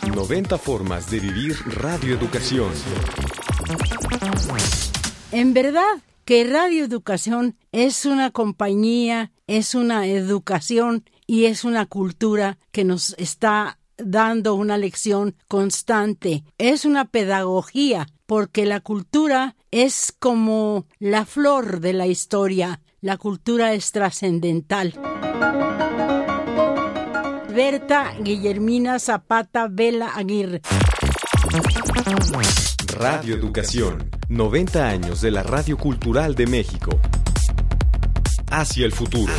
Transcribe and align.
90 0.00 0.58
formas 0.58 1.10
de 1.10 1.20
vivir 1.20 1.56
radioeducación. 1.66 2.72
En 5.32 5.52
verdad 5.52 6.02
que 6.24 6.44
Radio 6.44 6.84
Educación 6.84 7.56
es 7.72 8.06
una 8.06 8.30
compañía, 8.30 9.32
es 9.46 9.74
una 9.74 10.06
educación 10.06 11.04
y 11.26 11.44
es 11.44 11.64
una 11.64 11.86
cultura 11.86 12.58
que 12.70 12.84
nos 12.84 13.14
está 13.18 13.78
dando 13.98 14.54
una 14.54 14.78
lección 14.78 15.34
constante. 15.46 16.44
Es 16.58 16.84
una 16.84 17.04
pedagogía 17.04 18.06
porque 18.26 18.64
la 18.64 18.80
cultura 18.80 19.56
es 19.70 20.14
como 20.18 20.86
la 21.00 21.26
flor 21.26 21.80
de 21.80 21.92
la 21.92 22.06
historia. 22.06 22.80
La 23.00 23.18
cultura 23.18 23.74
es 23.74 23.92
trascendental. 23.92 24.94
Berta 27.52 28.14
Guillermina 28.18 28.98
Zapata 28.98 29.68
Vela 29.70 30.12
Aguirre. 30.14 30.62
Radio 32.96 33.34
Educación, 33.34 34.10
90 34.28 34.88
años 34.88 35.20
de 35.20 35.30
la 35.30 35.42
Radio 35.42 35.76
Cultural 35.76 36.34
de 36.34 36.46
México. 36.46 36.98
Hacia 38.50 38.86
el 38.86 38.92
futuro. 38.92 39.32